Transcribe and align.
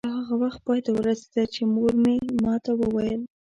دا 0.07 0.11
هغه 0.19 0.35
وخت 0.43 0.59
پای 0.65 0.79
ته 0.85 0.91
ورسېده 0.93 1.43
چې 1.53 1.61
مور 1.73 1.91
مې 2.03 2.15
ما 2.43 2.55
ته 2.65 2.71
وویل. 2.81 3.21